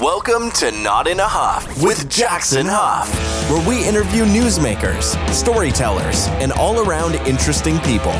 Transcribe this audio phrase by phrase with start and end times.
[0.00, 3.06] Welcome to Not in a Huff with Jackson Huff,
[3.50, 8.14] where we interview newsmakers, storytellers, and all around interesting people.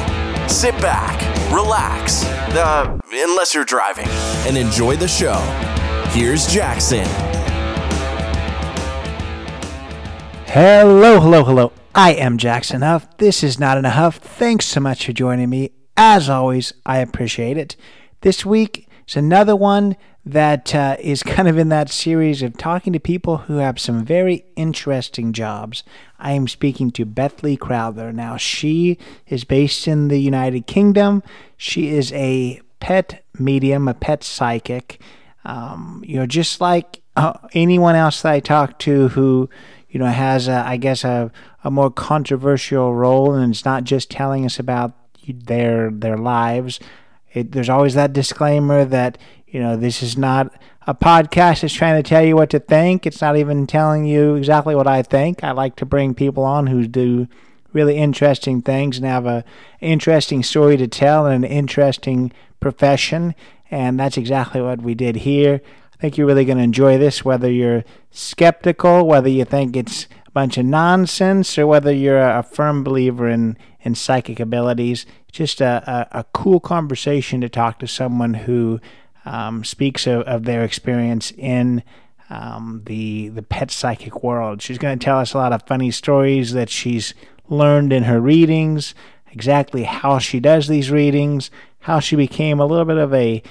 [0.46, 1.18] Sit back,
[1.50, 2.22] relax,
[2.54, 4.08] uh, unless you're driving,
[4.46, 5.38] and enjoy the show.
[6.10, 7.06] Here's Jackson.
[10.48, 11.72] Hello, hello, hello.
[11.94, 13.08] I am Jackson Huff.
[13.16, 14.16] This is Not in a Huff.
[14.16, 15.70] Thanks so much for joining me.
[15.96, 17.74] As always, I appreciate it.
[18.20, 22.92] This week is another one that uh, is kind of in that series of talking
[22.92, 25.82] to people who have some very interesting jobs.
[26.18, 28.12] I am speaking to Beth Lee-Crowther.
[28.12, 31.22] Now, she is based in the United Kingdom.
[31.56, 35.00] She is a pet medium, a pet psychic.
[35.44, 39.48] Um, you know, just like uh, anyone else that I talk to who
[39.90, 41.32] you know, has, a, I guess, a,
[41.64, 44.94] a more controversial role, and it's not just telling us about
[45.26, 46.80] their their lives.
[47.32, 50.52] It, there's always that disclaimer that you know this is not
[50.86, 53.06] a podcast that's trying to tell you what to think.
[53.06, 55.44] It's not even telling you exactly what I think.
[55.44, 57.28] I like to bring people on who do
[57.72, 59.44] really interesting things and have a
[59.80, 63.34] interesting story to tell and an interesting profession,
[63.70, 65.60] and that's exactly what we did here.
[65.94, 70.08] I think you're really going to enjoy this, whether you're skeptical, whether you think it's
[70.26, 75.04] a bunch of nonsense, or whether you're a, firm believer in, in psychic abilities.
[75.30, 78.80] Just a, a, a cool conversation to talk to someone who
[79.24, 81.82] um, speaks of, of their experience in
[82.30, 84.62] um, the the pet psychic world.
[84.62, 87.12] She's going to tell us a lot of funny stories that she's
[87.48, 88.94] learned in her readings,
[89.32, 93.42] exactly how she does these readings, how she became a little bit of a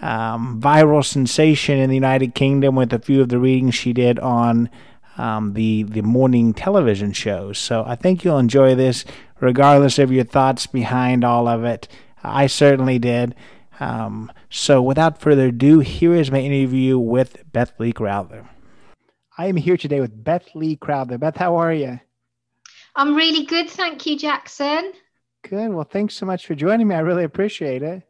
[0.00, 4.18] um, viral sensation in the United Kingdom with a few of the readings she did
[4.20, 4.70] on
[5.18, 7.58] um, the the morning television shows.
[7.58, 9.04] So I think you'll enjoy this,
[9.40, 11.88] regardless of your thoughts behind all of it.
[12.22, 13.34] I certainly did.
[13.80, 18.48] Um, so without further ado, here is my interview with Beth Lee Crowther.
[19.36, 21.18] I am here today with Beth Lee Crowther.
[21.18, 22.00] Beth, how are you?
[22.96, 24.92] I'm really good, thank you, Jackson.
[25.48, 25.68] Good.
[25.72, 26.96] Well, thanks so much for joining me.
[26.96, 28.02] I really appreciate it.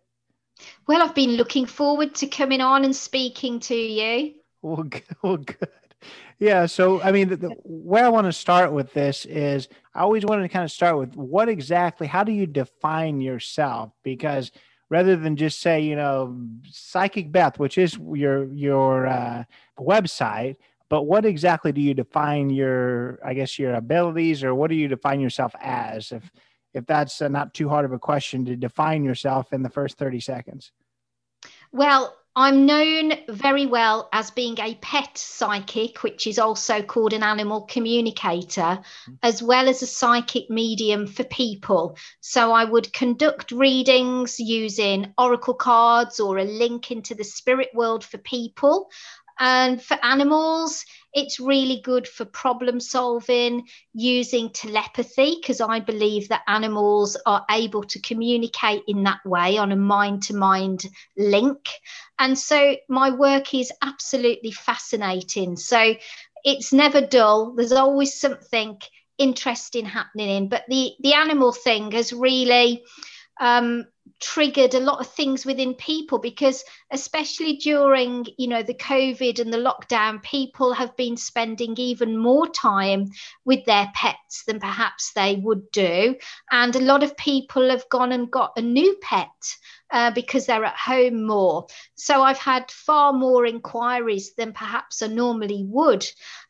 [0.87, 4.35] Well, I've been looking forward to coming on and speaking to you.
[4.63, 5.03] Well, good.
[5.23, 5.69] Well, good.
[6.39, 6.67] Yeah.
[6.67, 10.25] So, I mean, the, the, where I want to start with this is I always
[10.25, 13.93] wanted to kind of start with what exactly, how do you define yourself?
[14.05, 14.53] Because
[14.89, 19.45] rather than just say, you know, Psychic Beth, which is your your uh,
[19.79, 20.57] website,
[20.89, 24.89] but what exactly do you define your, I guess, your abilities, or what do you
[24.89, 26.13] define yourself as?
[26.13, 26.31] If
[26.75, 29.99] if that's uh, not too hard of a question to define yourself in the first
[29.99, 30.73] 30 seconds?
[31.73, 37.25] Well, I'm known very well as being a pet psychic, which is also called an
[37.25, 39.15] animal communicator, mm-hmm.
[39.25, 41.99] as well as a psychic medium for people.
[42.21, 48.05] So I would conduct readings using oracle cards or a link into the spirit world
[48.05, 48.89] for people.
[49.39, 50.85] And for animals,
[51.15, 57.83] it's really good for problem solving using telepathy, because I believe that animals are able
[57.85, 60.85] to communicate in that way on a mind to mind
[61.17, 61.69] link.
[62.19, 65.57] And so my work is absolutely fascinating.
[65.57, 65.95] So
[66.45, 68.79] it's never dull, there's always something
[69.17, 70.49] interesting happening in.
[70.49, 72.83] But the, the animal thing has really.
[73.41, 73.87] Um,
[74.21, 79.53] triggered a lot of things within people because especially during you know the covid and
[79.53, 83.07] the lockdown people have been spending even more time
[83.45, 86.17] with their pets than perhaps they would do.
[86.51, 89.29] And a lot of people have gone and got a new pet
[89.91, 91.67] uh, because they're at home more.
[91.95, 96.05] So i've had far more inquiries than perhaps i normally would.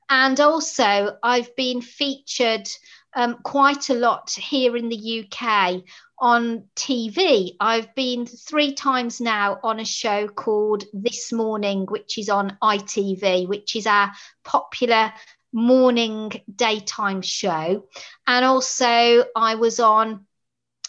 [0.08, 2.68] And also i've been featured
[3.14, 5.82] um, quite a lot here in the UK
[6.20, 7.56] on TV.
[7.60, 13.46] I've been three times now on a show called This Morning, which is on ITV,
[13.48, 14.12] which is our
[14.44, 15.12] popular
[15.52, 17.86] morning daytime show.
[18.26, 20.26] And also, I was on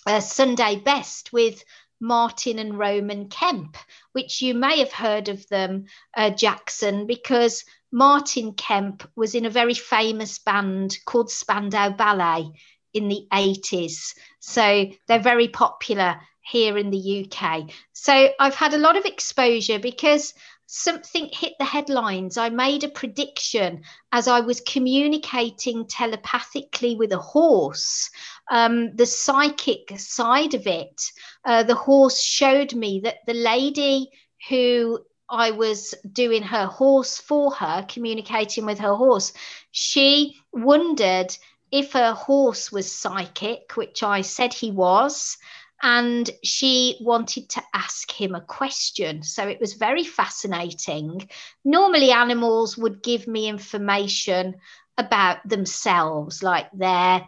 [0.05, 1.63] uh, Sunday Best with
[2.01, 3.77] Martin and Roman Kemp,
[4.13, 5.85] which you may have heard of them,
[6.15, 12.51] uh, Jackson, because Martin Kemp was in a very famous band called Spandau Ballet
[12.93, 14.15] in the 80s.
[14.39, 17.69] So they're very popular here in the UK.
[17.93, 20.33] So I've had a lot of exposure because
[20.65, 22.37] something hit the headlines.
[22.37, 23.81] I made a prediction
[24.11, 28.09] as I was communicating telepathically with a horse.
[28.51, 31.01] Um, the psychic side of it,
[31.45, 34.11] uh, the horse showed me that the lady
[34.47, 39.33] who I was doing her horse for her, communicating with her horse,
[39.71, 41.35] she wondered
[41.71, 45.37] if a horse was psychic, which I said he was,
[45.81, 49.23] and she wanted to ask him a question.
[49.23, 51.29] So it was very fascinating.
[51.63, 54.55] Normally, animals would give me information
[54.97, 57.27] about themselves, like their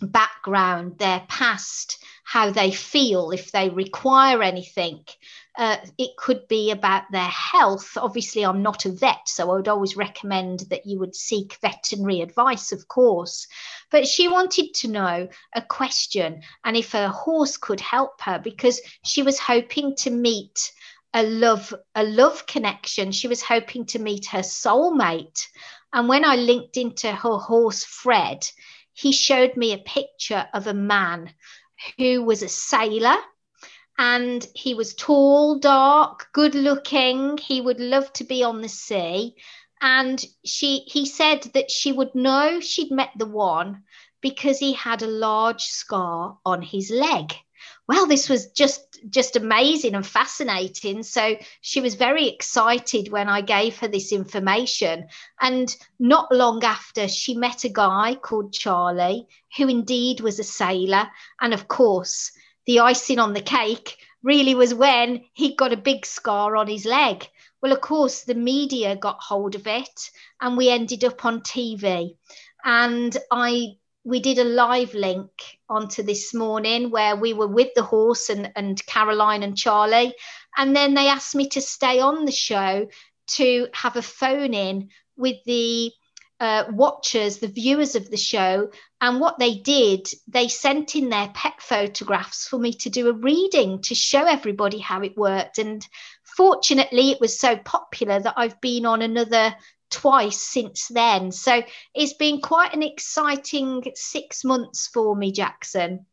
[0.00, 5.04] background, their past, how they feel, if they require anything.
[5.56, 7.96] Uh, it could be about their health.
[7.96, 12.22] Obviously, I'm not a vet, so I would always recommend that you would seek veterinary
[12.22, 13.46] advice, of course.
[13.90, 18.80] But she wanted to know a question and if her horse could help her because
[19.04, 20.72] she was hoping to meet
[21.14, 25.46] a love a love connection she was hoping to meet her soulmate
[25.92, 28.46] and when i linked into her horse fred
[28.94, 31.32] he showed me a picture of a man
[31.98, 33.16] who was a sailor
[34.02, 37.38] and he was tall, dark, good looking.
[37.38, 39.36] He would love to be on the sea.
[39.80, 43.84] And she he said that she would know she'd met the one
[44.20, 47.32] because he had a large scar on his leg.
[47.86, 51.04] Well, this was just just amazing and fascinating.
[51.04, 55.06] So she was very excited when I gave her this information.
[55.40, 61.08] And not long after, she met a guy called Charlie, who indeed was a sailor.
[61.40, 62.32] And of course,
[62.66, 66.84] the icing on the cake really was when he got a big scar on his
[66.84, 67.28] leg.
[67.60, 70.10] Well, of course, the media got hold of it
[70.40, 72.16] and we ended up on TV.
[72.64, 75.30] And I we did a live link
[75.68, 80.14] onto this morning where we were with the horse and, and Caroline and Charlie.
[80.56, 82.88] And then they asked me to stay on the show
[83.28, 85.92] to have a phone in with the
[86.42, 88.68] uh, watchers, the viewers of the show.
[89.00, 93.12] And what they did, they sent in their pet photographs for me to do a
[93.12, 95.58] reading to show everybody how it worked.
[95.58, 95.86] And
[96.36, 99.54] fortunately, it was so popular that I've been on another
[99.88, 101.30] twice since then.
[101.30, 101.62] So
[101.94, 106.06] it's been quite an exciting six months for me, Jackson.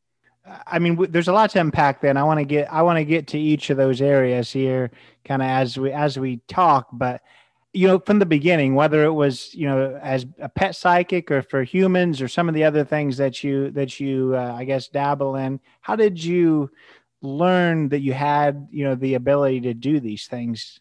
[0.67, 2.01] I mean, there's a lot to unpack.
[2.01, 4.91] Then I want to get I want to get to each of those areas here,
[5.25, 6.87] kind of as we as we talk.
[6.91, 7.21] But
[7.73, 11.41] you know, from the beginning, whether it was you know as a pet psychic or
[11.41, 14.87] for humans or some of the other things that you that you uh, I guess
[14.87, 16.71] dabble in, how did you
[17.21, 20.79] learn that you had you know the ability to do these things?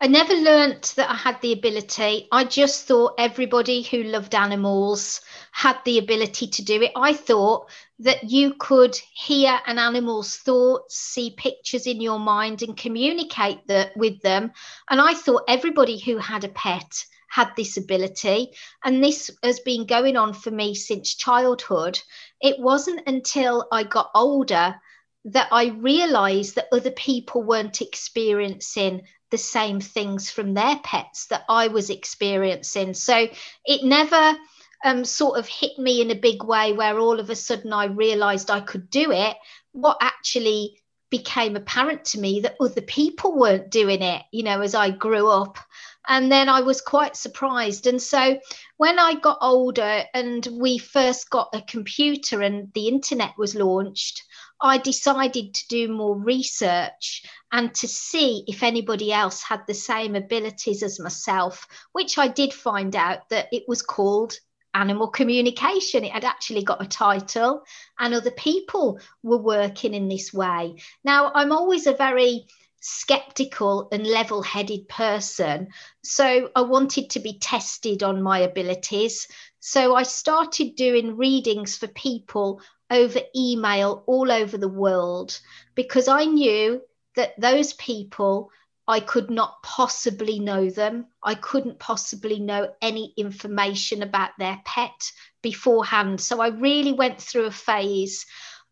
[0.00, 2.28] I never learnt that I had the ability.
[2.30, 6.92] I just thought everybody who loved animals had the ability to do it.
[6.94, 7.68] I thought
[7.98, 13.96] that you could hear an animal's thoughts, see pictures in your mind, and communicate that
[13.96, 14.52] with them.
[14.88, 18.52] And I thought everybody who had a pet had this ability.
[18.84, 21.98] And this has been going on for me since childhood.
[22.40, 24.76] It wasn't until I got older
[25.24, 31.44] that I realized that other people weren't experiencing the same things from their pets that
[31.48, 32.94] I was experiencing.
[32.94, 33.28] So
[33.64, 34.36] it never
[34.84, 37.86] um, sort of hit me in a big way where all of a sudden I
[37.86, 39.36] realized I could do it.
[39.72, 40.80] What actually
[41.10, 45.28] became apparent to me that other people weren't doing it, you know, as I grew
[45.28, 45.58] up.
[46.06, 47.86] And then I was quite surprised.
[47.86, 48.38] And so
[48.76, 54.24] when I got older and we first got a computer and the internet was launched,
[54.60, 60.16] I decided to do more research and to see if anybody else had the same
[60.16, 64.38] abilities as myself, which I did find out that it was called
[64.74, 66.04] animal communication.
[66.04, 67.62] It had actually got a title,
[67.98, 70.76] and other people were working in this way.
[71.04, 72.46] Now, I'm always a very
[72.80, 75.68] skeptical and level headed person.
[76.04, 79.26] So I wanted to be tested on my abilities.
[79.58, 82.60] So I started doing readings for people
[82.90, 85.38] over email all over the world
[85.74, 86.82] because I knew
[87.16, 88.50] that those people
[88.88, 91.08] I could not possibly know them.
[91.22, 96.22] I couldn't possibly know any information about their pet beforehand.
[96.22, 98.24] So I really went through a phase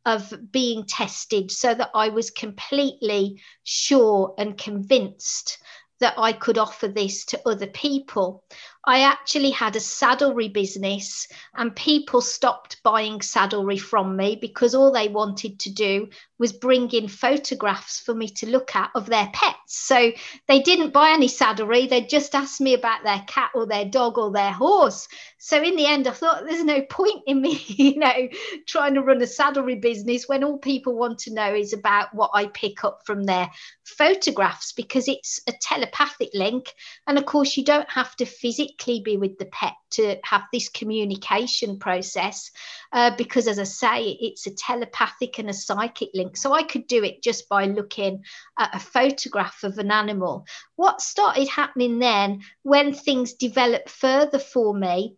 [0.07, 5.59] of being tested so that I was completely sure and convinced
[6.01, 8.45] that I could offer this to other people.
[8.89, 11.27] I actually had a saddlery business,
[11.57, 16.91] and people stopped buying saddlery from me because all they wanted to do was bring
[16.93, 19.57] in photographs for me to look at of their pets.
[19.67, 20.13] So
[20.47, 24.19] they didn't buy any saddlery, they just asked me about their cat or their dog
[24.19, 25.09] or their horse.
[25.39, 28.29] So in the end, I thought there's no point in me, you know,
[28.69, 32.31] trying to run a saddlery business when all people want to know is about what
[32.35, 33.51] I pick up from their
[33.85, 36.73] photographs because it's a telepathic link.
[37.09, 40.69] And of course, you don't have to physically be with the pet to have this
[40.69, 42.51] communication process
[42.93, 46.37] uh, because, as I say, it's a telepathic and a psychic link.
[46.37, 48.25] So I could do it just by looking
[48.59, 50.47] at a photograph of an animal.
[50.77, 55.17] What started happening then when things developed further for me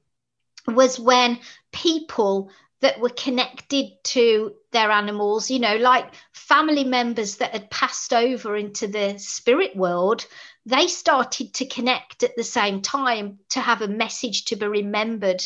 [0.66, 1.40] was when
[1.72, 2.50] people
[2.80, 8.56] that were connected to their animals, you know, like family members that had passed over
[8.56, 10.26] into the spirit world,
[10.68, 15.42] they started to connect at the same time to have a message to be remembered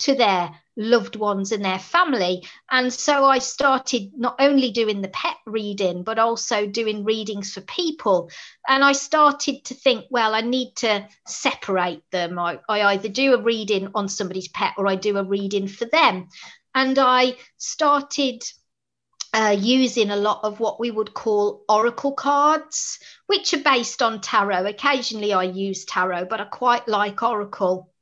[0.00, 2.44] to their loved ones and their family.
[2.68, 7.60] And so I started not only doing the pet reading, but also doing readings for
[7.60, 8.30] people.
[8.68, 12.38] And I started to think, well, I need to separate them.
[12.40, 15.84] I, I either do a reading on somebody's pet or I do a reading for
[15.84, 16.28] them.
[16.74, 18.42] And I started.
[19.34, 24.20] Uh, using a lot of what we would call oracle cards, which are based on
[24.20, 24.64] tarot.
[24.64, 27.92] Occasionally I use tarot, but I quite like oracle.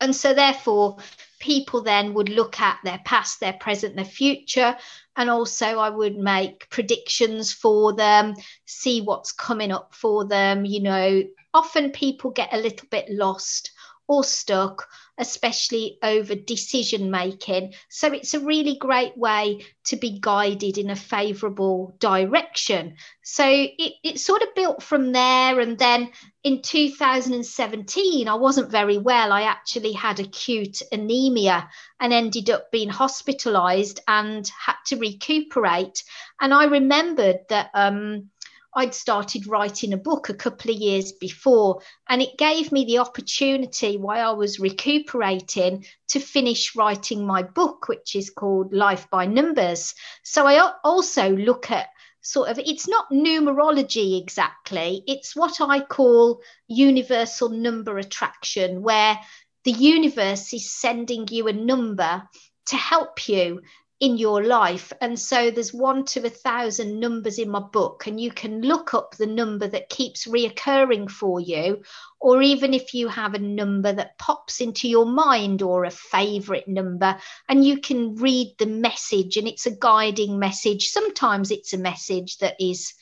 [0.00, 0.96] And so, therefore,
[1.38, 4.76] people then would look at their past, their present, their future.
[5.14, 10.64] And also, I would make predictions for them, see what's coming up for them.
[10.64, 11.22] You know,
[11.54, 13.70] often people get a little bit lost
[14.08, 17.74] or stuck especially over decision making.
[17.88, 22.96] So it's a really great way to be guided in a favourable direction.
[23.22, 25.60] So it, it sort of built from there.
[25.60, 26.10] And then
[26.44, 29.32] in 2017, I wasn't very well.
[29.32, 31.68] I actually had acute anemia
[31.98, 36.04] and ended up being hospitalised and had to recuperate.
[36.40, 37.70] And I remembered that.
[37.74, 38.30] Um,
[38.76, 41.80] I'd started writing a book a couple of years before,
[42.10, 47.88] and it gave me the opportunity while I was recuperating to finish writing my book,
[47.88, 49.94] which is called Life by Numbers.
[50.24, 51.88] So I also look at
[52.20, 59.18] sort of it's not numerology exactly, it's what I call universal number attraction, where
[59.64, 62.28] the universe is sending you a number
[62.66, 63.62] to help you
[63.98, 64.92] in your life.
[65.00, 68.92] And so there's one to a thousand numbers in my book, and you can look
[68.92, 71.82] up the number that keeps reoccurring for you,
[72.20, 76.68] or even if you have a number that pops into your mind or a favorite
[76.68, 77.16] number,
[77.48, 80.88] and you can read the message, and it's a guiding message.
[80.88, 82.92] Sometimes it's a message that is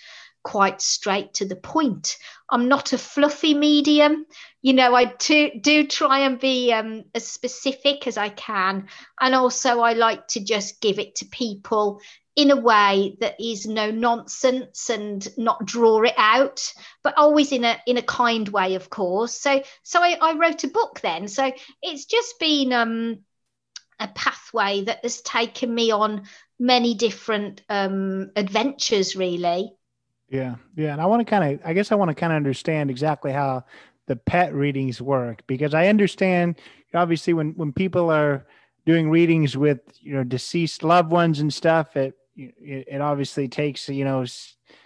[0.44, 2.16] quite straight to the point.
[2.48, 4.26] I'm not a fluffy medium.
[4.62, 8.86] You know, I do, do try and be um, as specific as I can.
[9.20, 12.00] And also, I like to just give it to people
[12.36, 16.72] in a way that is no nonsense and not draw it out
[17.04, 20.64] but always in a in a kind way of course so so i, I wrote
[20.64, 23.18] a book then so it's just been um
[24.00, 26.24] a pathway that has taken me on
[26.58, 29.72] many different um adventures really
[30.28, 32.36] yeah, yeah, and I want to kind of, I guess, I want to kind of
[32.36, 33.64] understand exactly how
[34.06, 36.60] the pet readings work because I understand
[36.94, 38.46] obviously when when people are
[38.86, 43.88] doing readings with you know deceased loved ones and stuff, it it, it obviously takes
[43.88, 44.24] you know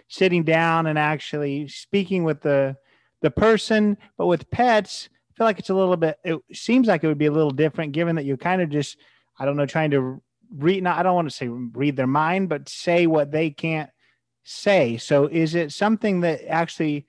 [0.07, 2.75] sitting down and actually speaking with the
[3.21, 6.17] the person, but with pets, I feel like it's a little bit.
[6.23, 8.97] It seems like it would be a little different, given that you're kind of just,
[9.37, 10.21] I don't know, trying to
[10.55, 10.83] read.
[10.83, 13.89] Not, I don't want to say read their mind, but say what they can't
[14.43, 14.97] say.
[14.97, 17.05] So is it something that actually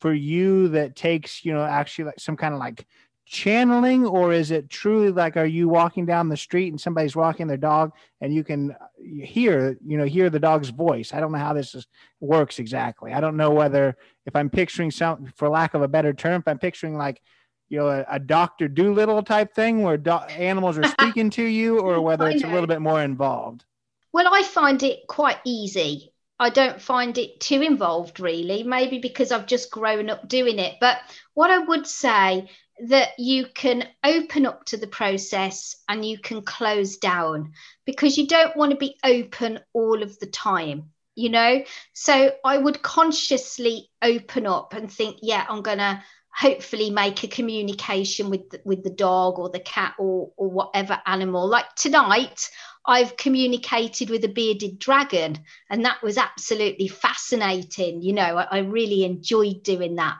[0.00, 2.86] for you that takes, you know, actually like some kind of like
[3.30, 7.46] channeling or is it truly like are you walking down the street and somebody's walking
[7.46, 11.14] their dog and you can uh, hear you know hear the dog's voice?
[11.14, 11.86] I don't know how this is,
[12.18, 13.12] works exactly.
[13.12, 13.96] I don't know whether
[14.26, 17.22] if i'm picturing some for lack of a better term if i'm picturing like
[17.68, 21.78] you know a, a dr Dolittle type thing where do- animals are speaking to you
[21.78, 23.64] or whether it's a little bit more involved?
[24.12, 26.09] Well i find it quite easy
[26.40, 28.62] I don't find it too involved, really.
[28.62, 30.76] Maybe because I've just grown up doing it.
[30.80, 30.98] But
[31.34, 32.48] what I would say
[32.88, 37.52] that you can open up to the process and you can close down
[37.84, 42.56] because you don't want to be open all of the time you know so i
[42.56, 48.48] would consciously open up and think yeah i'm going to hopefully make a communication with
[48.50, 52.48] the, with the dog or the cat or or whatever animal like tonight
[52.86, 58.02] I've communicated with a bearded dragon, and that was absolutely fascinating.
[58.02, 60.16] You know, I, I really enjoyed doing that.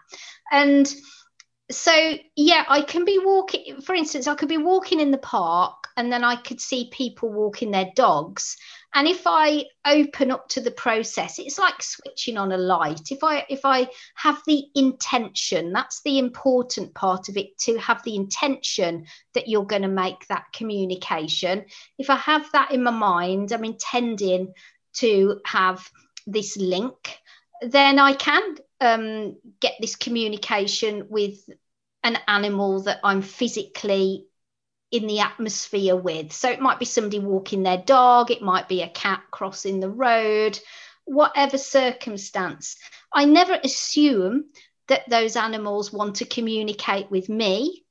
[0.53, 0.93] And
[1.71, 5.89] so, yeah, I can be walking, for instance, I could be walking in the park
[5.97, 8.57] and then I could see people walking their dogs
[8.95, 13.11] and if i open up to the process it's like switching on a light.
[13.11, 18.03] If i if i have the intention that's the important part of it to have
[18.03, 21.65] the intention that you're going to make that communication.
[21.99, 24.53] If i have that in my mind i'm intending
[24.95, 25.89] to have
[26.27, 27.19] this link
[27.63, 31.39] then i can um, get this communication with
[32.03, 34.27] an animal that i'm physically
[34.91, 36.33] in the atmosphere with.
[36.33, 39.91] So it might be somebody walking their dog, it might be a cat crossing the
[39.91, 40.59] road,
[41.05, 42.77] whatever circumstance.
[43.13, 44.47] I never assume
[44.89, 47.85] that those animals want to communicate with me.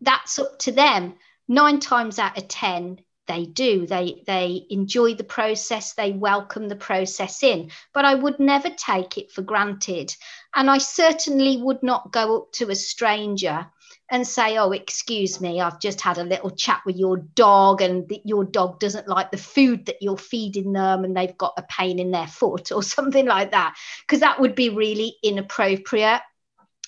[0.00, 1.14] That's up to them.
[1.48, 6.76] Nine times out of 10, they do they they enjoy the process they welcome the
[6.76, 10.14] process in but i would never take it for granted
[10.54, 13.66] and i certainly would not go up to a stranger
[14.12, 18.12] and say oh excuse me i've just had a little chat with your dog and
[18.24, 21.98] your dog doesn't like the food that you're feeding them and they've got a pain
[21.98, 23.74] in their foot or something like that
[24.06, 26.20] because that would be really inappropriate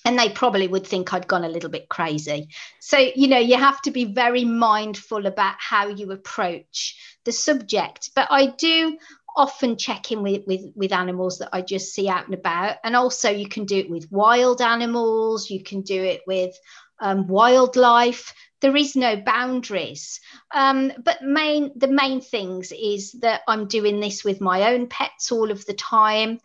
[0.05, 2.49] and they probably would think I'd gone a little bit crazy.
[2.79, 8.11] So, you know, you have to be very mindful about how you approach the subject.
[8.15, 8.99] But I do
[9.35, 12.77] often check in with, with, with animals that I just see out and about.
[12.83, 16.55] And also, you can do it with wild animals, you can do it with
[16.99, 18.33] um, wildlife.
[18.61, 20.19] There is no boundaries.
[20.53, 25.31] Um, but main the main things is that I'm doing this with my own pets
[25.31, 26.39] all of the time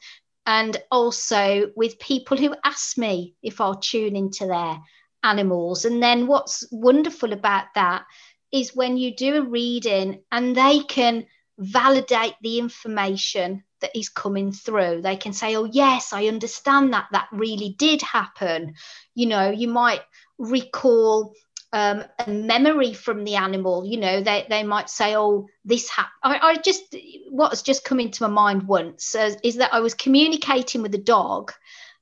[0.47, 4.81] and also with people who ask me if I'll tune into their
[5.23, 5.85] animals.
[5.85, 8.05] And then what's wonderful about that
[8.53, 11.27] is when you do a reading and they can
[11.59, 15.03] validate the information that is coming through.
[15.03, 17.09] They can say, Oh, yes, I understand that.
[17.13, 18.75] That really did happen.
[19.15, 20.01] You know, you might
[20.41, 21.35] recall
[21.73, 23.85] um, a memory from the animal.
[23.85, 26.97] You know, they, they might say, "Oh, this happened." I, just
[27.29, 30.95] what has just come into my mind once uh, is that I was communicating with
[30.95, 31.53] a dog,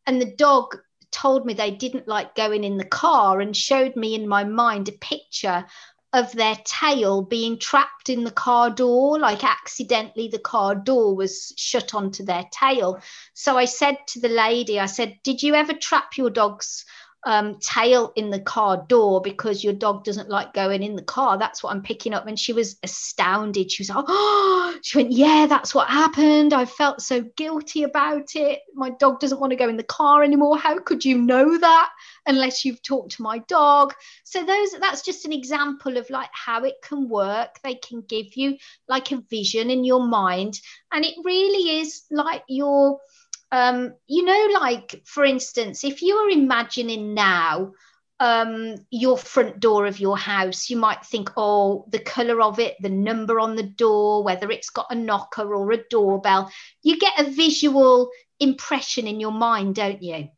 [0.07, 0.76] and the dog
[1.11, 4.88] told me they didn't like going in the car and showed me in my mind
[4.88, 5.66] a picture
[6.12, 11.52] of their tail being trapped in the car door, like accidentally the car door was
[11.57, 12.99] shut onto their tail.
[13.35, 16.87] So I said to the lady, I said, Did you ever trap your dog's
[17.25, 21.37] um, tail in the car door because your dog doesn't like going in the car.
[21.37, 22.26] That's what I'm picking up.
[22.26, 23.70] And she was astounded.
[23.70, 26.52] She was like, oh, she went, yeah, that's what happened.
[26.52, 28.60] I felt so guilty about it.
[28.75, 30.56] My dog doesn't want to go in the car anymore.
[30.58, 31.90] How could you know that
[32.26, 33.94] unless you've talked to my dog?
[34.25, 37.58] So those that's just an example of like how it can work.
[37.64, 38.56] They can give you
[38.88, 40.60] like a vision in your mind.
[40.92, 43.00] And it really is like your
[43.50, 47.72] um, you know, like for instance, if you are imagining now
[48.20, 52.76] um, your front door of your house, you might think, oh, the color of it,
[52.80, 56.50] the number on the door, whether it's got a knocker or a doorbell.
[56.82, 60.28] You get a visual impression in your mind, don't you?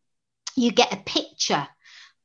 [0.57, 1.67] You get a picture.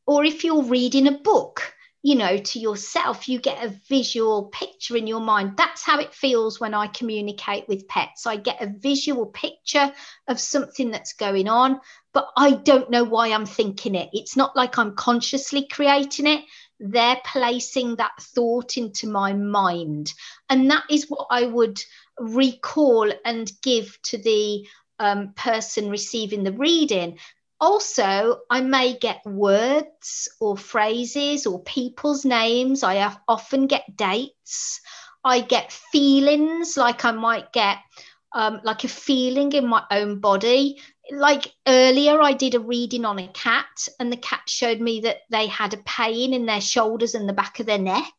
[0.06, 1.74] Or if you're reading a book,
[2.06, 5.58] you know, to yourself, you get a visual picture in your mind.
[5.58, 8.28] That's how it feels when I communicate with pets.
[8.28, 9.91] I get a visual picture
[10.28, 11.80] of something that's going on,
[12.13, 14.12] but I don't know why I'm thinking it.
[14.13, 16.44] It's not like I'm consciously creating it.
[16.80, 20.13] They're placing that thought into my mind.
[20.48, 21.82] And that is what I would
[22.20, 24.68] recall and give to the
[25.00, 27.18] um, person receiving the reading
[27.60, 32.84] also, I may get words or phrases or people's names.
[32.84, 34.82] I often get dates.
[35.24, 37.78] I get feelings, like I might get
[38.36, 40.80] um, like a feeling in my own body.
[41.10, 45.18] Like earlier, I did a reading on a cat, and the cat showed me that
[45.32, 48.13] they had a pain in their shoulders and the back of their neck.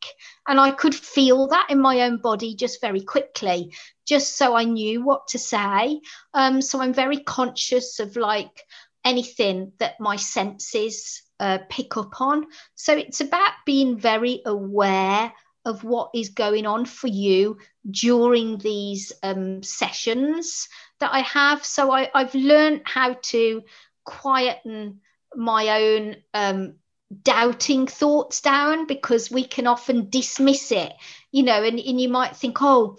[0.47, 3.73] And I could feel that in my own body just very quickly,
[4.05, 6.01] just so I knew what to say.
[6.33, 8.63] Um, so I'm very conscious of like,
[9.07, 12.45] anything that my senses uh, pick up on.
[12.75, 15.31] So it's about being very aware
[15.65, 17.57] of what is going on for you
[17.89, 20.67] during these um, sessions
[20.99, 21.63] that I have.
[21.65, 23.63] So I, have learned how to
[24.05, 24.99] quieten
[25.35, 26.75] my own um,
[27.23, 30.91] doubting thoughts down because we can often dismiss it,
[31.31, 32.97] you know, and, and you might think, oh,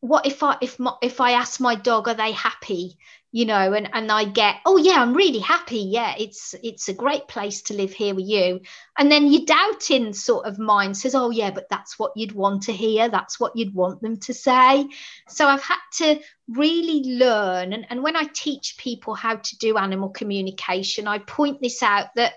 [0.00, 2.98] what if I if my, if I ask my dog, are they happy?
[3.34, 5.78] You know and and i get oh yeah i'm really happy.
[5.78, 8.60] Yeah it's it's a great place to live here with you.
[8.98, 12.64] And then your doubting sort of mind says oh yeah but that's what you'd want
[12.64, 13.08] to hear.
[13.08, 14.86] That's what you'd want them to say.
[15.28, 19.78] So i've had to really learn and, and when i teach people how to do
[19.78, 22.34] animal communication i point this out that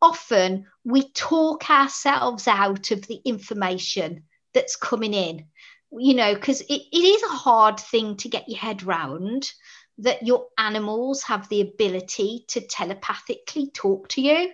[0.00, 4.22] often we talk ourselves out of the information
[4.54, 5.44] that's coming in.
[5.90, 9.50] You know because it, it is a hard thing to get your head round
[9.98, 14.52] that your animals have the ability to telepathically talk to you.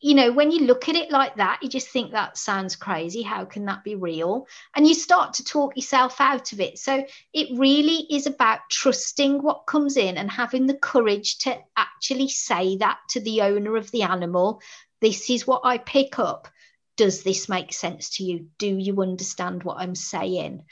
[0.00, 3.22] You know, when you look at it like that, you just think that sounds crazy.
[3.22, 4.46] How can that be real?
[4.76, 6.78] And you start to talk yourself out of it.
[6.78, 12.28] So it really is about trusting what comes in and having the courage to actually
[12.28, 14.60] say that to the owner of the animal.
[15.00, 16.48] This is what I pick up
[16.96, 18.46] does this make sense to you?
[18.58, 20.64] Do you understand what I'm saying?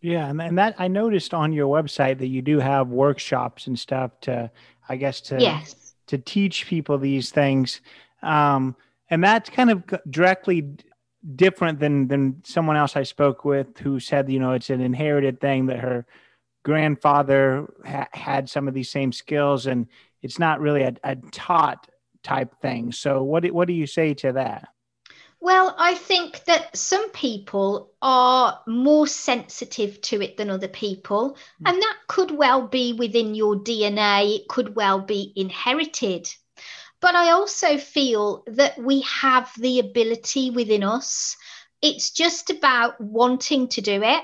[0.00, 3.78] Yeah, and, and that I noticed on your website that you do have workshops and
[3.78, 4.50] stuff to,
[4.88, 5.94] I guess to yes.
[6.06, 7.80] to teach people these things,
[8.22, 8.76] um,
[9.10, 10.76] and that's kind of directly
[11.36, 15.40] different than than someone else I spoke with who said, you know, it's an inherited
[15.40, 16.06] thing that her
[16.62, 19.86] grandfather ha- had some of these same skills, and
[20.22, 21.88] it's not really a, a taught
[22.22, 22.92] type thing.
[22.92, 24.68] So, what what do you say to that?
[25.42, 31.36] Well, I think that some people are more sensitive to it than other people, mm.
[31.64, 36.30] and that could well be within your DNA, it could well be inherited.
[37.00, 41.38] But I also feel that we have the ability within us.
[41.80, 44.22] It's just about wanting to do it,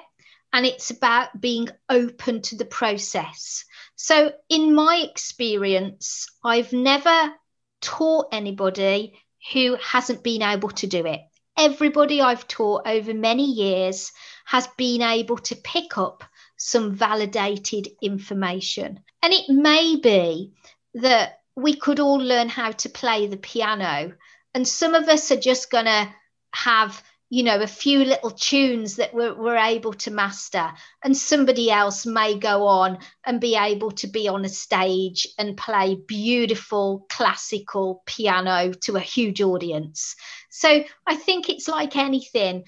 [0.53, 3.65] and it's about being open to the process.
[3.95, 7.33] So, in my experience, I've never
[7.81, 9.15] taught anybody
[9.53, 11.21] who hasn't been able to do it.
[11.59, 14.13] Everybody I've taught over many years
[14.45, 16.25] has been able to pick up
[16.57, 19.01] some validated information.
[19.23, 20.53] And it may be
[20.95, 24.13] that we could all learn how to play the piano,
[24.55, 26.09] and some of us are just going to
[26.53, 31.71] have you know a few little tunes that we're, we're able to master and somebody
[31.71, 37.07] else may go on and be able to be on a stage and play beautiful
[37.11, 40.15] classical piano to a huge audience.
[40.51, 42.65] So i think it's like anything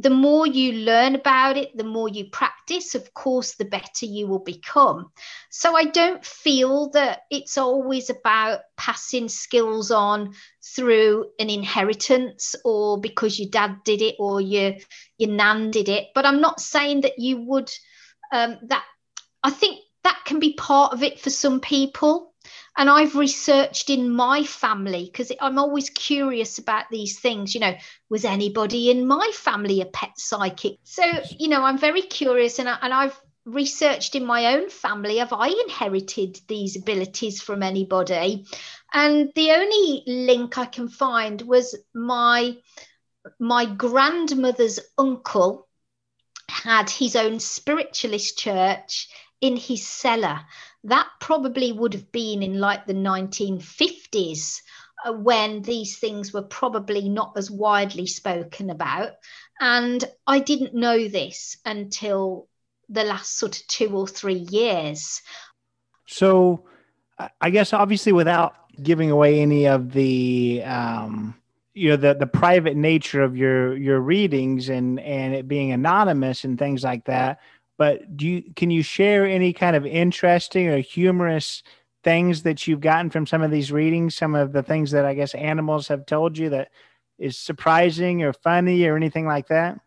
[0.00, 4.28] the more you learn about it, the more you practice, of course, the better you
[4.28, 5.10] will become.
[5.50, 10.34] So I don't feel that it's always about passing skills on
[10.64, 14.74] through an inheritance or because your dad did it or your
[15.18, 16.06] your nan did it.
[16.14, 17.68] But I'm not saying that you would
[18.32, 18.84] um, that
[19.42, 22.27] I think that can be part of it for some people
[22.78, 27.52] and I've researched in my family because I'm always curious about these things.
[27.52, 27.74] You know,
[28.08, 30.78] was anybody in my family a pet psychic?
[30.84, 31.02] So,
[31.38, 35.32] you know, I'm very curious and, I, and I've researched in my own family have
[35.32, 38.46] I inherited these abilities from anybody?
[38.94, 42.56] And the only link I can find was my
[43.40, 45.66] my grandmother's uncle
[46.48, 49.08] had his own spiritualist church
[49.40, 50.40] in his cellar
[50.84, 54.60] that probably would have been in like the 1950s
[55.04, 59.12] uh, when these things were probably not as widely spoken about.
[59.60, 62.48] And I didn't know this until
[62.88, 65.20] the last sort of two or three years.
[66.06, 66.64] So,
[67.40, 71.34] I guess obviously without giving away any of the um,
[71.74, 76.44] you know the the private nature of your your readings and and it being anonymous
[76.44, 77.40] and things like that
[77.78, 81.62] but do you can you share any kind of interesting or humorous
[82.04, 84.16] things that you've gotten from some of these readings?
[84.16, 86.70] Some of the things that i guess animals have told you that
[87.18, 89.80] is surprising or funny or anything like that?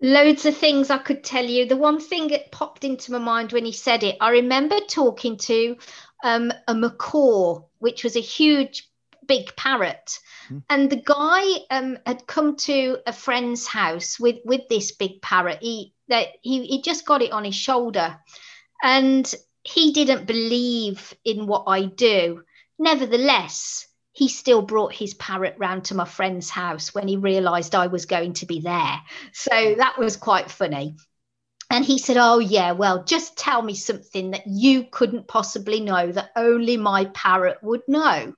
[0.00, 1.66] Loads of things i could tell you.
[1.66, 5.36] The one thing that popped into my mind when he said it i remember talking
[5.36, 5.76] to
[6.24, 8.88] um, a macaw which was a huge
[9.26, 10.18] big parrot.
[10.50, 10.62] Mm.
[10.68, 15.58] and the guy um, had come to a friend's house with with this big parrot.
[15.62, 18.18] He that he, he just got it on his shoulder
[18.82, 22.42] and he didn't believe in what I do.
[22.78, 27.88] Nevertheless, he still brought his parrot round to my friend's house when he realized I
[27.88, 29.00] was going to be there.
[29.32, 30.96] So that was quite funny.
[31.70, 36.12] And he said, Oh, yeah, well, just tell me something that you couldn't possibly know
[36.12, 38.34] that only my parrot would know.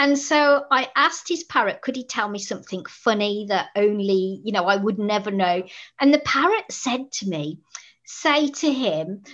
[0.00, 4.50] And so I asked his parrot, could he tell me something funny that only, you
[4.50, 5.62] know, I would never know?
[6.00, 7.58] And the parrot said to me,
[8.06, 9.24] say to him,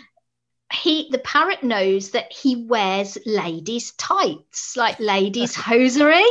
[0.72, 6.26] he the parrot knows that he wears ladies' tights, like ladies' hosiery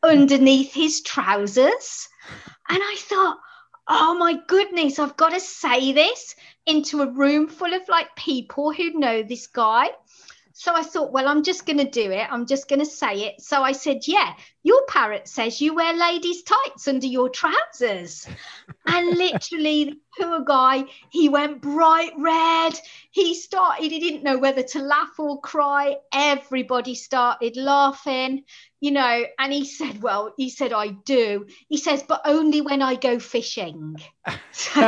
[0.00, 2.08] underneath his trousers.
[2.68, 3.38] And I thought,
[3.88, 8.72] oh my goodness, I've got to say this into a room full of like people
[8.72, 9.90] who know this guy.
[10.54, 12.26] So I thought, well, I'm just going to do it.
[12.30, 13.40] I'm just going to say it.
[13.40, 18.26] So I said, yeah, your parrot says you wear ladies' tights under your trousers.
[18.86, 22.78] and literally, the poor guy, he went bright red.
[23.10, 25.96] He started, he didn't know whether to laugh or cry.
[26.12, 28.44] Everybody started laughing,
[28.80, 29.24] you know.
[29.38, 31.46] And he said, well, he said, I do.
[31.68, 33.96] He says, but only when I go fishing.
[34.52, 34.80] So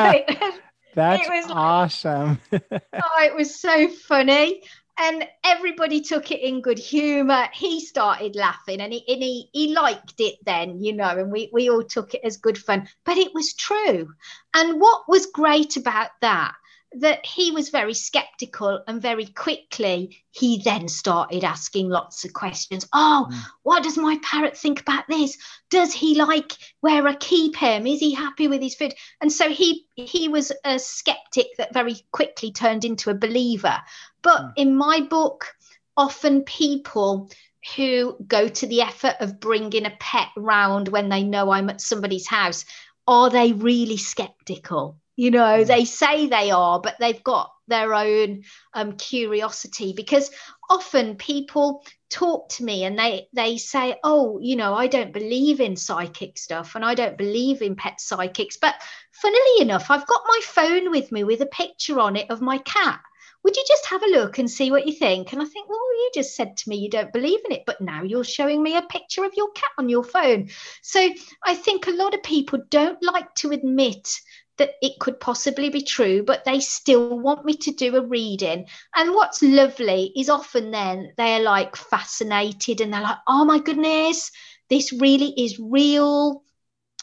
[0.95, 2.39] That's it was awesome.
[2.53, 4.63] oh, it was so funny
[4.99, 7.49] and everybody took it in good humor.
[7.53, 11.51] He started laughing and he, and he he liked it then you know and we
[11.53, 12.89] we all took it as good fun.
[13.05, 14.09] But it was true.
[14.55, 16.55] And what was great about that
[17.01, 22.87] that he was very skeptical and very quickly he then started asking lots of questions
[22.93, 23.39] oh mm.
[23.63, 25.37] what does my parrot think about this
[25.71, 29.49] does he like where i keep him is he happy with his food and so
[29.49, 33.79] he he was a skeptic that very quickly turned into a believer
[34.23, 34.53] but mm.
[34.57, 35.55] in my book
[35.97, 37.29] often people
[37.77, 41.81] who go to the effort of bringing a pet round when they know I'm at
[41.81, 42.65] somebody's house,
[43.07, 44.99] are they really skeptical?
[45.17, 45.67] You know, mm.
[45.67, 50.31] they say they are, but they've got their own um, curiosity because
[50.69, 55.61] often people talk to me and they they say oh you know i don't believe
[55.61, 58.75] in psychic stuff and i don't believe in pet psychics but
[59.13, 62.59] funnily enough i've got my phone with me with a picture on it of my
[62.59, 63.01] cat.
[63.43, 65.33] Would you just have a look and see what you think?
[65.33, 67.81] And i think well you just said to me you don't believe in it but
[67.81, 70.49] now you're showing me a picture of your cat on your phone.
[70.83, 71.11] So
[71.45, 74.09] i think a lot of people don't like to admit
[74.59, 78.67] that it could possibly be true, but they still want me to do a reading.
[78.95, 84.31] And what's lovely is often then they're like fascinated and they're like, oh my goodness,
[84.71, 86.43] this really is real.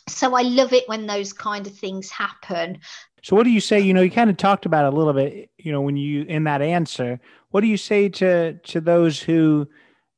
[0.07, 2.79] So I love it when those kind of things happen.
[3.23, 3.79] So what do you say?
[3.79, 6.45] You know, you kind of talked about a little bit, you know, when you in
[6.45, 7.19] that answer.
[7.49, 9.67] What do you say to to those who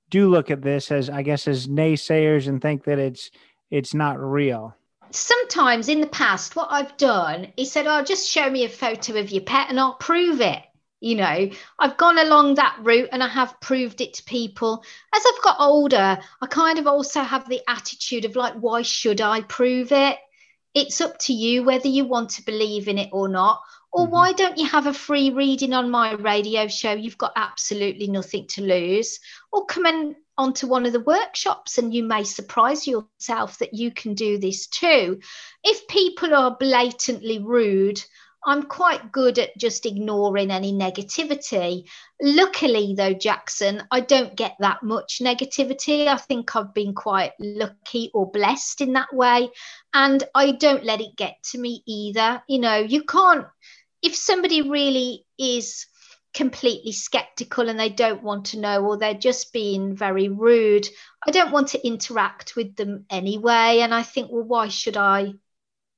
[0.10, 3.30] do look at this as I guess as naysayers and think that it's
[3.72, 4.78] it's not real?
[5.15, 9.17] Sometimes in the past, what I've done is said, "Oh, just show me a photo
[9.17, 10.62] of your pet and I'll prove it."
[10.99, 11.49] You know,
[11.80, 14.84] I've gone along that route and I have proved it to people.
[15.13, 19.19] As I've got older, I kind of also have the attitude of like, why should
[19.19, 20.17] I prove it?
[20.73, 23.60] It's up to you whether you want to believe in it or not.
[23.91, 24.13] Or mm-hmm.
[24.13, 26.93] why don't you have a free reading on my radio show?
[26.93, 29.19] You've got absolutely nothing to lose.
[29.52, 33.91] Or come and onto one of the workshops and you may surprise yourself that you
[33.91, 35.19] can do this too.
[35.63, 38.04] If people are blatantly rude,
[38.46, 41.88] I'm quite good at just ignoring any negativity.
[42.22, 46.08] Luckily, though, Jackson, I don't get that much negativity.
[46.08, 49.50] I think I've been quite lucky or blessed in that way.
[49.93, 52.43] And I don't let it get to me either.
[52.50, 53.46] You know, you can't,
[54.02, 55.86] if somebody really is
[56.34, 60.88] completely skeptical and they don't want to know or they're just being very rude
[61.28, 63.80] i don't want to interact with them anyway.
[63.82, 65.34] And i think well why should i?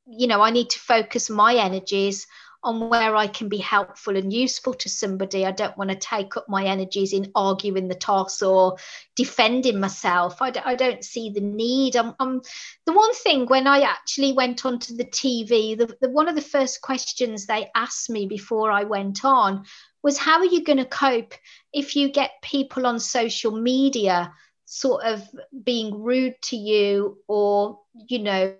[0.07, 2.27] You know i need to focus my energies
[2.63, 5.45] on where i can be helpful and useful to somebody.
[5.45, 8.77] I don't want to take up my energies in arguing the toss or
[9.15, 10.41] defending myself.
[10.41, 11.95] I, d- I don't see the need.
[11.95, 12.41] I'm, I'm
[12.85, 16.41] the one thing when i actually went onto the tv the, the one of the
[16.41, 19.65] first questions they asked me before i went on
[20.05, 21.33] was how are you going to cope
[21.73, 24.31] if you get people on social media
[24.65, 25.27] sort of
[25.63, 28.53] being rude to you or you know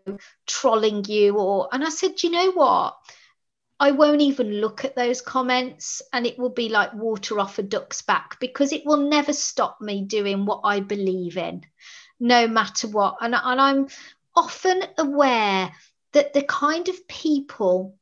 [0.47, 2.95] trolling you or and i said you know what
[3.77, 7.63] I won't even look at those comments and it will be like water off a
[7.63, 11.61] duck's back because it will never stop me doing what I believe in,
[12.17, 13.17] no matter what.
[13.19, 13.87] And, and I'm
[14.33, 15.69] often aware
[16.13, 17.97] that the kind of people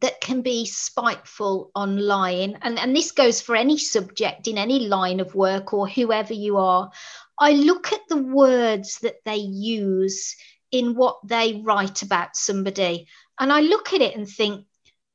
[0.00, 5.20] that can be spiteful online, and, and this goes for any subject in any line
[5.20, 6.90] of work or whoever you are.
[7.38, 10.36] I look at the words that they use
[10.70, 14.66] in what they write about somebody, and I look at it and think,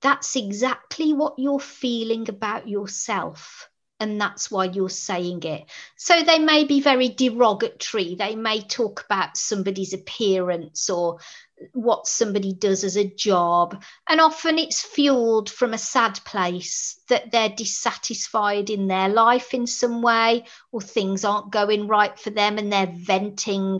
[0.01, 3.69] that's exactly what you're feeling about yourself
[4.01, 5.63] and that's why you're saying it.
[5.95, 8.15] So they may be very derogatory.
[8.15, 11.19] They may talk about somebody's appearance or
[11.73, 13.83] what somebody does as a job.
[14.07, 19.67] And often it's fueled from a sad place that they're dissatisfied in their life in
[19.67, 23.79] some way, or things aren't going right for them and they're venting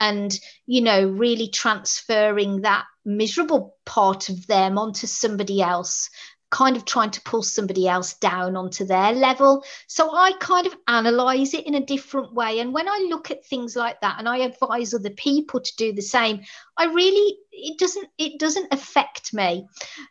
[0.00, 6.10] and, you know, really transferring that miserable part of them onto somebody else
[6.50, 9.64] kind of trying to pull somebody else down onto their level.
[9.86, 12.58] So I kind of analyze it in a different way.
[12.58, 15.92] And when I look at things like that and I advise other people to do
[15.92, 16.40] the same,
[16.76, 19.66] I really it doesn't it doesn't affect me.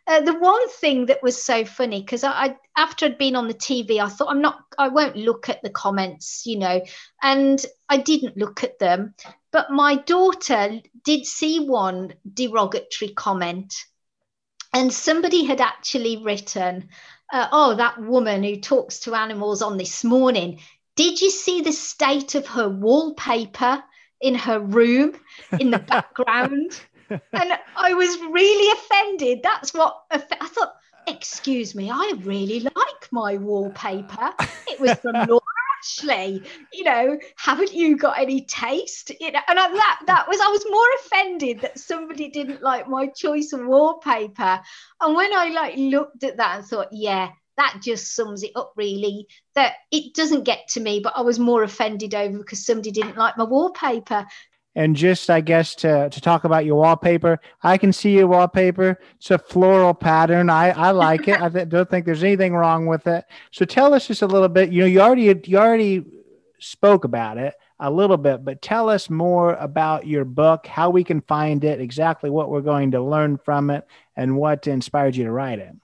[0.06, 3.48] Uh, the one thing that was so funny because I, I after I'd been on
[3.48, 6.80] the TV, I thought I'm not I won't look at the comments, you know,
[7.22, 9.14] and I didn't look at them.
[9.52, 13.74] But my daughter did see one derogatory comment
[14.72, 16.88] and somebody had actually written,
[17.32, 20.60] uh, oh, that woman who talks to animals on this morning,
[20.96, 23.82] did you see the state of her wallpaper
[24.20, 25.18] in her room
[25.58, 26.80] in the background?
[27.10, 29.40] and I was really offended.
[29.42, 30.74] That's what I thought.
[31.06, 34.32] Excuse me, I really like my wallpaper.
[34.68, 35.26] It was from
[35.80, 39.10] actually, you know, haven't you got any taste?
[39.20, 42.88] You know, and I, that that was I was more offended that somebody didn't like
[42.88, 44.60] my choice of wallpaper.
[45.00, 48.72] And when I like looked at that and thought, yeah, that just sums it up
[48.76, 49.26] really.
[49.54, 53.16] That it doesn't get to me, but I was more offended over because somebody didn't
[53.16, 54.26] like my wallpaper.
[54.76, 59.00] And just, I guess, to, to talk about your wallpaper, I can see your wallpaper.
[59.16, 60.48] It's a floral pattern.
[60.48, 61.40] I, I like it.
[61.40, 63.24] I th- don't think there's anything wrong with it.
[63.50, 64.70] So tell us just a little bit.
[64.70, 66.04] You know, you already you already
[66.60, 71.02] spoke about it a little bit, but tell us more about your book, how we
[71.02, 75.24] can find it, exactly what we're going to learn from it, and what inspired you
[75.24, 75.74] to write it.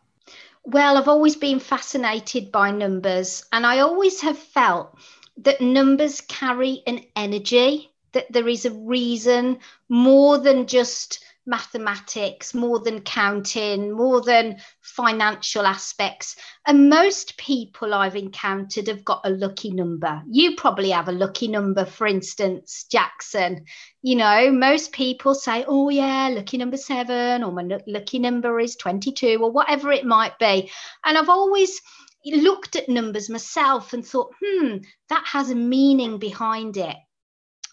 [0.64, 4.98] Well, I've always been fascinated by numbers, and I always have felt
[5.38, 9.58] that numbers carry an energy, that there is a reason
[9.90, 16.34] more than just mathematics, more than counting, more than financial aspects.
[16.66, 20.22] And most people I've encountered have got a lucky number.
[20.30, 23.66] You probably have a lucky number, for instance, Jackson.
[24.00, 28.76] You know, most people say, oh, yeah, lucky number seven, or my lucky number is
[28.76, 30.70] 22, or whatever it might be.
[31.04, 31.82] And I've always
[32.24, 34.78] looked at numbers myself and thought, hmm,
[35.10, 36.96] that has a meaning behind it.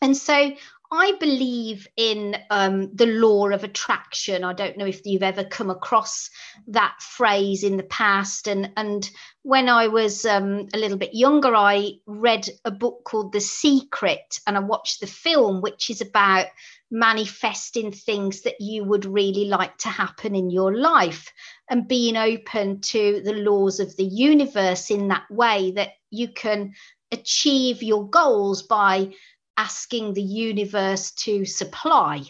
[0.04, 0.52] And so
[0.92, 4.44] I believe in um, the law of attraction.
[4.44, 6.30] I don't know if you've ever come across
[6.68, 8.48] that phrase in the past.
[8.48, 9.10] And, and
[9.44, 14.40] when I was um, a little bit younger, I read a book called The Secret
[14.46, 16.48] and I watched the film, which is about
[16.92, 21.32] manifesting things that you would really like to happen in your life
[21.70, 26.74] and being open to the laws of the universe in that way that you can
[27.12, 29.14] achieve your goals by
[29.58, 32.24] asking the universe to supply.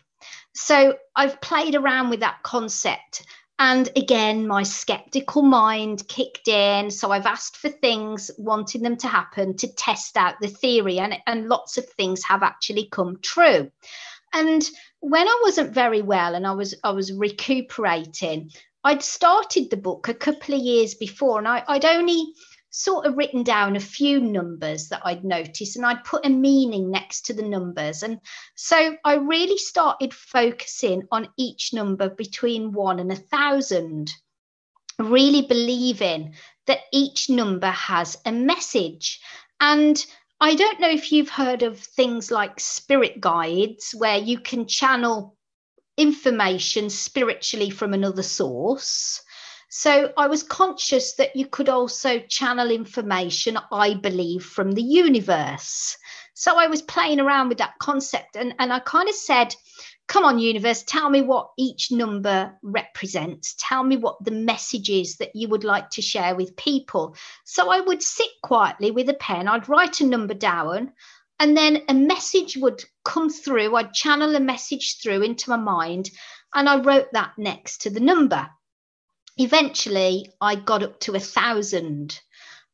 [0.53, 3.25] So I've played around with that concept.
[3.59, 6.91] And again, my skeptical mind kicked in.
[6.91, 10.99] So I've asked for things, wanting them to happen to test out the theory.
[10.99, 13.71] And, and lots of things have actually come true.
[14.33, 14.67] And
[14.99, 18.49] when I wasn't very well and I was I was recuperating,
[18.83, 22.33] I'd started the book a couple of years before, and I, I'd only
[22.75, 26.89] sort of written down a few numbers that I'd noticed and I'd put a meaning
[26.89, 28.01] next to the numbers.
[28.01, 28.19] And
[28.55, 34.09] so I really started focusing on each number between one and a thousand,
[34.97, 36.33] really believing
[36.65, 39.21] that each number has a message.
[39.59, 40.03] And
[40.41, 45.37] I don't know if you've heard of things like spirit guides where you can channel
[45.95, 49.21] information spiritually from another source.
[49.75, 55.97] So I was conscious that you could also channel information, I believe, from the universe.
[56.35, 59.55] So I was playing around with that concept and, and I kind of said,
[60.07, 63.55] come on, universe, tell me what each number represents.
[63.57, 67.15] Tell me what the message is that you would like to share with people.
[67.43, 70.91] So I would sit quietly with a pen, I'd write a number down,
[71.39, 73.75] and then a message would come through.
[73.75, 76.11] I'd channel a message through into my mind,
[76.53, 78.47] and I wrote that next to the number
[79.37, 82.19] eventually I got up to a thousand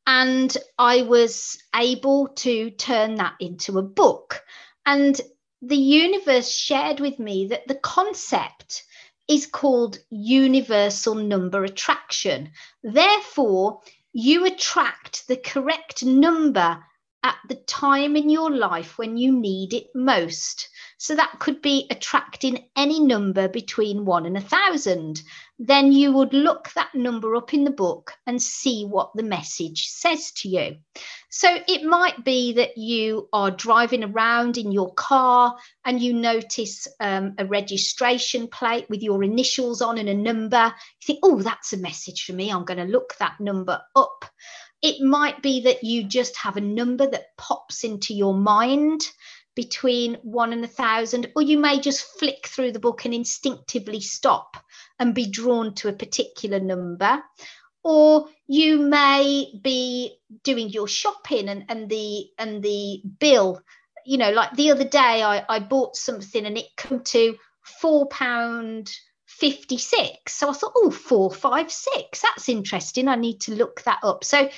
[0.06, 4.44] and I was able to turn that into a book.
[4.86, 5.20] And
[5.62, 8.84] the universe shared with me that the concept
[9.28, 12.52] is called universal number attraction.
[12.82, 16.84] Therefore, you attract the correct number
[17.22, 20.70] at the time in your life when you need it most.
[21.02, 25.24] So that could be attracting any number between one and a thousand
[25.62, 29.88] then you would look that number up in the book and see what the message
[29.88, 30.78] says to you.
[31.30, 36.88] So it might be that you are driving around in your car and you notice
[37.02, 40.74] um, a registration plate with your initials on and a number.
[41.02, 42.50] You think, oh, that's a message for me.
[42.50, 44.26] I'm going to look that number up.
[44.82, 49.02] It might be that you just have a number that pops into your mind
[49.60, 54.00] between one and a thousand, or you may just flick through the book and instinctively
[54.00, 54.56] stop
[54.98, 57.22] and be drawn to a particular number.
[57.84, 63.62] Or you may be doing your shopping and, and the and the bill,
[64.06, 67.36] you know, like the other day I, I bought something and it come to
[67.82, 68.90] four pound
[69.26, 70.34] 56.
[70.34, 72.22] So I thought, oh, four, five, six.
[72.22, 73.10] That's interesting.
[73.10, 74.24] I need to look that up.
[74.24, 74.50] So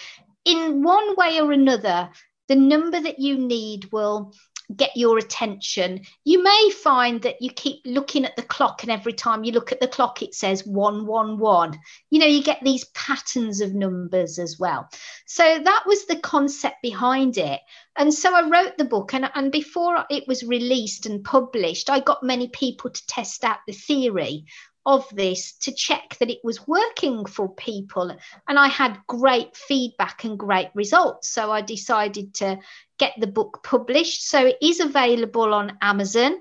[0.46, 2.12] in one way or another,
[2.48, 4.34] the number that you need will
[4.76, 6.02] get your attention.
[6.24, 9.72] You may find that you keep looking at the clock, and every time you look
[9.72, 11.80] at the clock, it says 111.
[12.10, 14.90] You know, you get these patterns of numbers as well.
[15.26, 17.60] So that was the concept behind it.
[17.98, 22.00] And so I wrote the book, and, and before it was released and published, I
[22.00, 24.46] got many people to test out the theory
[24.86, 28.16] of this to check that it was working for people.
[28.48, 31.30] And I had great feedback and great results.
[31.30, 32.60] So I decided to
[32.98, 34.28] get the book published.
[34.28, 36.38] So it is available on Amazon.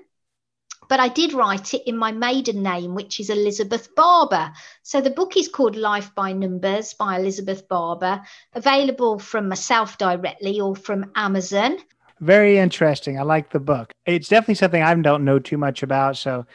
[0.89, 4.51] But I did write it in my maiden name, which is Elizabeth Barber.
[4.83, 8.21] So the book is called Life by Numbers by Elizabeth Barber,
[8.53, 11.77] available from myself directly or from Amazon.
[12.19, 13.17] Very interesting.
[13.17, 13.91] I like the book.
[14.05, 16.17] It's definitely something I don't know too much about.
[16.17, 16.45] So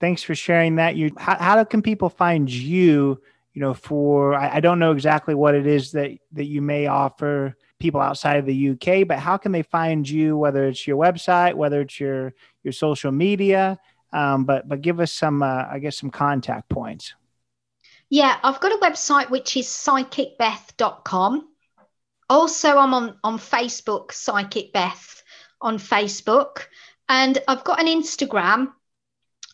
[0.00, 0.96] thanks for sharing that.
[0.96, 3.20] You, how, how can people find you?
[3.52, 6.86] You know, for I, I don't know exactly what it is that that you may
[6.86, 10.96] offer people outside of the UK, but how can they find you, whether it's your
[10.96, 12.32] website, whether it's your,
[12.62, 13.78] your social media?
[14.12, 17.14] Um, but, but give us some, uh, I guess, some contact points.
[18.08, 21.48] Yeah, I've got a website which is psychicbeth.com.
[22.28, 25.22] Also, I'm on, on Facebook, Psychic Beth
[25.60, 26.66] on Facebook.
[27.08, 28.72] And I've got an Instagram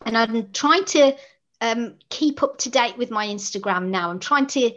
[0.07, 1.17] and I'm trying to
[1.61, 4.11] um, keep up to date with my Instagram now.
[4.11, 4.73] I'm trying to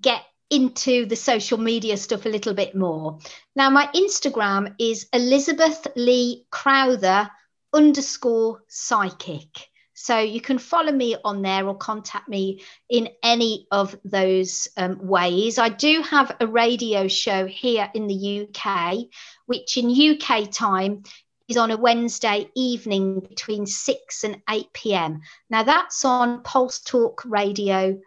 [0.00, 3.18] get into the social media stuff a little bit more.
[3.56, 7.30] Now, my Instagram is Elizabeth Lee Crowther
[7.72, 9.48] underscore psychic.
[9.94, 14.98] So you can follow me on there or contact me in any of those um,
[15.06, 15.56] ways.
[15.58, 19.06] I do have a radio show here in the UK,
[19.46, 21.04] which in UK time
[21.48, 25.20] is on a Wednesday evening between 6 and 8 p.m.
[25.50, 27.98] Now that's on Pulse Talk Radio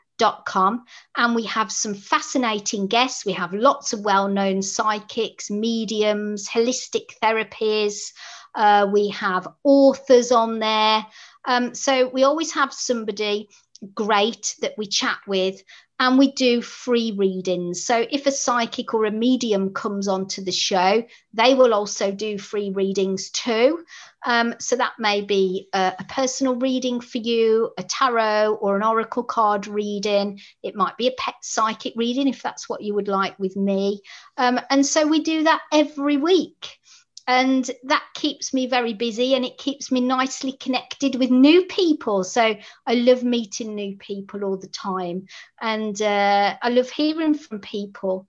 [0.47, 0.83] com
[1.15, 3.23] and we have some fascinating guests.
[3.23, 8.13] We have lots of well-known psychics mediums holistic therapies
[8.57, 11.05] uh, we have authors on there.
[11.45, 13.49] Um, so we always have somebody
[13.93, 15.61] great that we chat with
[15.99, 17.83] and we do free readings.
[17.83, 22.37] So if a psychic or a medium comes onto the show, they will also do
[22.37, 23.83] free readings too.
[24.25, 28.83] Um, so that may be a, a, personal reading for you, a tarot or an
[28.83, 30.39] oracle card reading.
[30.63, 34.01] It might be a pet psychic reading if that's what you would like with me.
[34.37, 36.79] Um, and so we do that every week
[37.28, 42.23] and that keeps me very busy and it keeps me nicely connected with new people.
[42.23, 42.55] So
[42.86, 45.25] i love meeting new people all the time
[45.61, 48.28] and uh, i love hearing from people.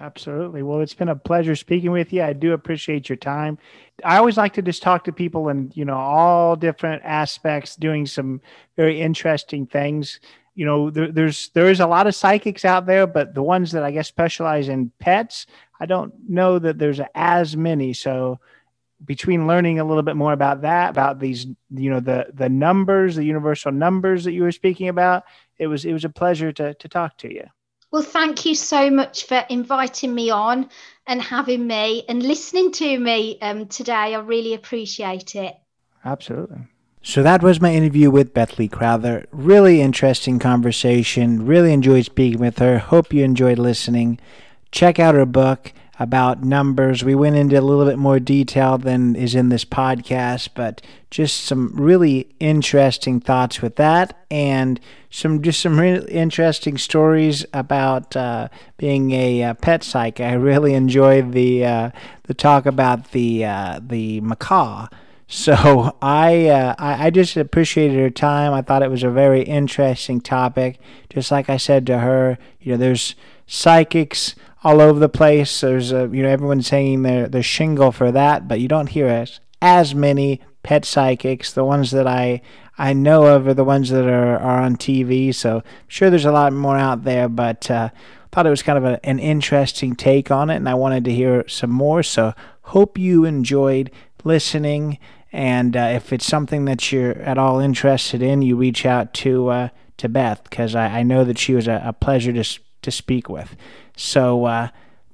[0.00, 0.62] Absolutely.
[0.62, 2.22] Well it's been a pleasure speaking with you.
[2.22, 3.58] I do appreciate your time.
[4.04, 8.06] I always like to just talk to people and you know all different aspects doing
[8.06, 8.40] some
[8.76, 10.18] very interesting things
[10.54, 13.72] you know there, there's there is a lot of psychics out there but the ones
[13.72, 15.46] that i guess specialize in pets
[15.82, 17.92] I don't know that there's as many.
[17.92, 18.38] So
[19.04, 23.16] between learning a little bit more about that, about these, you know, the the numbers,
[23.16, 25.24] the universal numbers that you were speaking about,
[25.58, 27.44] it was it was a pleasure to to talk to you.
[27.90, 30.70] Well, thank you so much for inviting me on
[31.04, 34.14] and having me and listening to me um, today.
[34.14, 35.56] I really appreciate it.
[36.04, 36.68] Absolutely.
[37.02, 39.26] So that was my interview with Beth Lee Crowther.
[39.32, 41.44] Really interesting conversation.
[41.46, 42.78] Really enjoyed speaking with her.
[42.78, 44.18] Hope you enjoyed listening
[44.72, 47.04] check out her book about numbers.
[47.04, 51.44] We went into a little bit more detail than is in this podcast, but just
[51.44, 54.80] some really interesting thoughts with that, and
[55.10, 58.48] some just some really interesting stories about uh,
[58.78, 60.18] being a uh, pet psych.
[60.18, 61.90] I really enjoyed the uh,
[62.24, 64.88] the talk about the uh, the macaw.
[65.32, 68.52] So I, uh, I I just appreciated her time.
[68.52, 70.78] I thought it was a very interesting topic.
[71.08, 73.14] Just like I said to her, you know, there's
[73.46, 75.62] psychics all over the place.
[75.62, 79.06] There's a, you know everyone's saying they're they're shingle for that, but you don't hear
[79.06, 81.50] as as many pet psychics.
[81.50, 82.42] The ones that I
[82.76, 85.34] I know of are the ones that are, are on TV.
[85.34, 87.88] So I'm sure there's a lot more out there, but uh,
[88.32, 91.14] thought it was kind of a, an interesting take on it, and I wanted to
[91.14, 92.02] hear some more.
[92.02, 93.90] So hope you enjoyed
[94.24, 94.98] listening.
[95.32, 99.48] And uh, if it's something that you're at all interested in, you reach out to
[99.48, 102.44] uh, to Beth because I, I know that she was a, a pleasure to
[102.82, 103.56] to speak with.
[103.96, 104.68] So uh,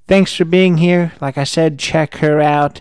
[0.06, 1.12] thanks for being here.
[1.20, 2.80] Like I said, check her out.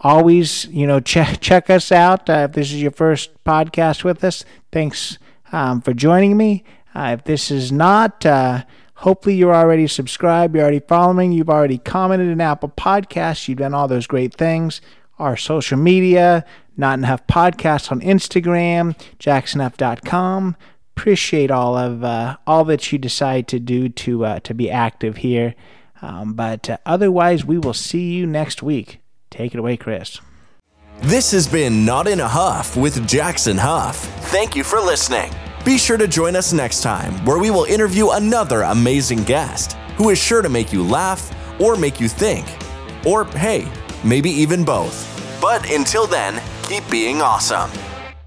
[0.00, 2.30] Always, you know, check check us out.
[2.30, 5.18] Uh, if this is your first podcast with us, thanks
[5.52, 6.64] um, for joining me.
[6.94, 8.64] Uh, if this is not, uh,
[8.96, 13.74] hopefully you're already subscribed, you're already following, you've already commented in Apple Podcasts, you've done
[13.74, 14.80] all those great things.
[15.20, 16.44] Our social media,
[16.76, 20.56] Not in a Huff Podcasts on Instagram, jacksonhuff.com
[20.96, 25.18] appreciate all of uh, all that you decide to do to uh, to be active
[25.18, 25.54] here.
[26.02, 29.00] Um, but uh, otherwise, we will see you next week.
[29.30, 30.20] Take it away, Chris.
[31.02, 33.96] This has been Not in a Huff with Jackson Huff.
[34.30, 35.32] Thank you for listening.
[35.64, 40.10] Be sure to join us next time where we will interview another amazing guest who
[40.10, 42.46] is sure to make you laugh or make you think.
[43.06, 43.70] Or, hey,
[44.04, 45.06] maybe even both.
[45.40, 47.70] But until then, keep being awesome.